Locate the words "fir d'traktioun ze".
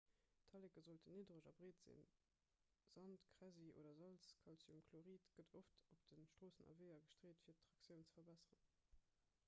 7.49-8.17